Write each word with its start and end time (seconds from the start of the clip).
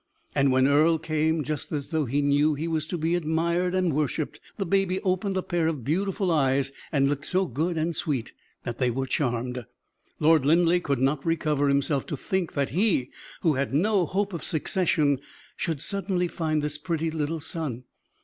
And 0.33 0.51
when 0.51 0.65
Earle 0.65 0.97
came, 0.97 1.43
just 1.43 1.71
as 1.71 1.89
though 1.91 2.05
he 2.05 2.23
knew 2.23 2.55
he 2.55 2.67
was 2.67 2.87
to 2.87 2.97
be 2.97 3.13
admired 3.13 3.75
and 3.75 3.93
worshiped, 3.93 4.39
the 4.57 4.65
baby 4.65 4.99
opened 5.01 5.37
a 5.37 5.43
pair 5.43 5.67
of 5.67 5.83
beautiful 5.83 6.31
eyes, 6.31 6.71
and 6.91 7.07
looked 7.07 7.25
so 7.27 7.45
good 7.45 7.77
and 7.77 7.95
sweet 7.95 8.33
that 8.63 8.79
they 8.79 8.89
were 8.89 9.05
charmed. 9.05 9.63
Lord 10.19 10.43
Linleigh 10.43 10.79
could 10.79 10.97
not 11.01 11.23
recover 11.23 11.67
himself 11.67 12.07
to 12.07 12.17
think 12.17 12.53
that 12.53 12.69
he 12.71 13.11
who 13.41 13.53
had 13.53 13.75
no 13.75 14.07
hope 14.07 14.33
of 14.33 14.43
succession 14.43 15.19
should 15.55 15.83
suddenly 15.83 16.27
find 16.27 16.63
this 16.63 16.79
pretty 16.79 17.11
little 17.11 17.39
son. 17.39 17.83